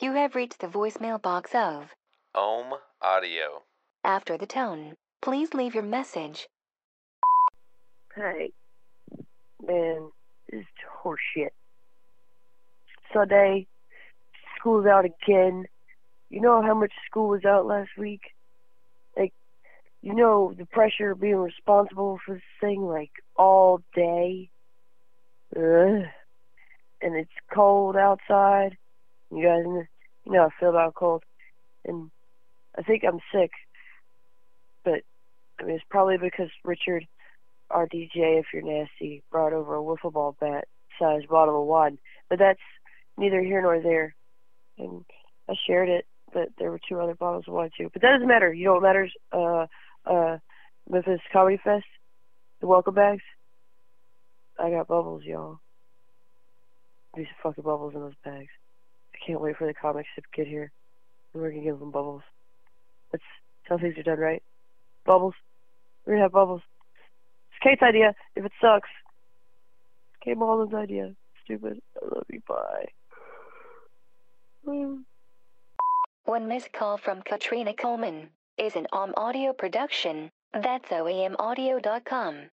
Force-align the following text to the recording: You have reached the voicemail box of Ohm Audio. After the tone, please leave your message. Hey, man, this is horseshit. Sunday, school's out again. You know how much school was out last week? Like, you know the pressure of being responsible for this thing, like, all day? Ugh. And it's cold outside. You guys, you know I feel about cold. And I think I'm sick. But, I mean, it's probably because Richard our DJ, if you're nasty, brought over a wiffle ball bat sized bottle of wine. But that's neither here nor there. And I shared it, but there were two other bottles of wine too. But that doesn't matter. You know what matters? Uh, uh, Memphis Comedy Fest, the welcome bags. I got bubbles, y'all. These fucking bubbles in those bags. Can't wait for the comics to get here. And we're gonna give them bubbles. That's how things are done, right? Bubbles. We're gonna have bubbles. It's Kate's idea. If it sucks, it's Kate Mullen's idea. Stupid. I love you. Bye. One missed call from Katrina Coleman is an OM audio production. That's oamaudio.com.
You 0.00 0.12
have 0.12 0.36
reached 0.36 0.60
the 0.60 0.68
voicemail 0.68 1.20
box 1.20 1.56
of 1.56 1.90
Ohm 2.32 2.74
Audio. 3.02 3.62
After 4.04 4.38
the 4.38 4.46
tone, 4.46 4.94
please 5.20 5.54
leave 5.54 5.74
your 5.74 5.82
message. 5.82 6.46
Hey, 8.14 8.52
man, 9.60 10.10
this 10.48 10.60
is 10.60 10.66
horseshit. 11.02 11.50
Sunday, 13.12 13.66
school's 14.56 14.86
out 14.86 15.04
again. 15.04 15.64
You 16.30 16.42
know 16.42 16.62
how 16.62 16.74
much 16.74 16.92
school 17.10 17.30
was 17.30 17.44
out 17.44 17.66
last 17.66 17.90
week? 17.98 18.22
Like, 19.16 19.32
you 20.00 20.14
know 20.14 20.54
the 20.56 20.66
pressure 20.66 21.10
of 21.10 21.20
being 21.20 21.34
responsible 21.34 22.20
for 22.24 22.34
this 22.36 22.42
thing, 22.60 22.86
like, 22.86 23.10
all 23.34 23.82
day? 23.96 24.48
Ugh. 25.56 26.06
And 27.02 27.16
it's 27.16 27.32
cold 27.52 27.96
outside. 27.96 28.76
You 29.30 29.42
guys, 29.42 29.64
you 30.24 30.32
know 30.32 30.46
I 30.46 30.60
feel 30.60 30.70
about 30.70 30.94
cold. 30.94 31.22
And 31.84 32.10
I 32.76 32.82
think 32.82 33.04
I'm 33.04 33.20
sick. 33.32 33.50
But, 34.84 35.02
I 35.58 35.64
mean, 35.64 35.76
it's 35.76 35.84
probably 35.88 36.18
because 36.18 36.50
Richard 36.64 37.06
our 37.70 37.86
DJ, 37.86 38.38
if 38.38 38.46
you're 38.52 38.62
nasty, 38.62 39.22
brought 39.30 39.52
over 39.52 39.76
a 39.76 39.82
wiffle 39.82 40.12
ball 40.12 40.36
bat 40.40 40.66
sized 40.98 41.28
bottle 41.28 41.60
of 41.60 41.66
wine. 41.66 41.98
But 42.28 42.38
that's 42.38 42.60
neither 43.16 43.40
here 43.40 43.62
nor 43.62 43.80
there. 43.80 44.14
And 44.78 45.04
I 45.48 45.54
shared 45.66 45.88
it, 45.88 46.06
but 46.32 46.50
there 46.58 46.70
were 46.70 46.80
two 46.88 47.00
other 47.00 47.14
bottles 47.14 47.44
of 47.46 47.54
wine 47.54 47.70
too. 47.76 47.90
But 47.92 48.02
that 48.02 48.12
doesn't 48.12 48.28
matter. 48.28 48.52
You 48.52 48.66
know 48.66 48.74
what 48.74 48.82
matters? 48.82 49.12
Uh, 49.32 49.66
uh, 50.06 50.38
Memphis 50.88 51.20
Comedy 51.32 51.60
Fest, 51.62 51.84
the 52.60 52.66
welcome 52.66 52.94
bags. 52.94 53.22
I 54.58 54.70
got 54.70 54.88
bubbles, 54.88 55.22
y'all. 55.24 55.60
These 57.14 57.26
fucking 57.42 57.64
bubbles 57.64 57.94
in 57.94 58.00
those 58.00 58.12
bags. 58.24 58.48
Can't 59.28 59.42
wait 59.42 59.58
for 59.58 59.66
the 59.66 59.74
comics 59.74 60.08
to 60.16 60.22
get 60.34 60.46
here. 60.46 60.72
And 61.34 61.42
we're 61.42 61.50
gonna 61.50 61.62
give 61.62 61.78
them 61.78 61.90
bubbles. 61.90 62.22
That's 63.12 63.22
how 63.64 63.76
things 63.76 63.98
are 63.98 64.02
done, 64.02 64.18
right? 64.18 64.42
Bubbles. 65.04 65.34
We're 66.06 66.14
gonna 66.14 66.24
have 66.24 66.32
bubbles. 66.32 66.62
It's 67.50 67.62
Kate's 67.62 67.82
idea. 67.82 68.14
If 68.36 68.46
it 68.46 68.52
sucks, 68.58 68.88
it's 70.14 70.24
Kate 70.24 70.38
Mullen's 70.38 70.72
idea. 70.72 71.14
Stupid. 71.44 71.82
I 72.02 72.06
love 72.06 72.24
you. 72.30 72.40
Bye. 72.48 72.86
One 76.24 76.48
missed 76.48 76.72
call 76.72 76.96
from 76.96 77.20
Katrina 77.20 77.74
Coleman 77.74 78.30
is 78.56 78.76
an 78.76 78.86
OM 78.94 79.12
audio 79.18 79.52
production. 79.52 80.30
That's 80.54 80.88
oamaudio.com. 80.88 82.50